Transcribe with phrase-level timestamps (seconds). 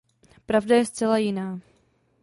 [0.45, 1.59] Pravda je zcela jiná.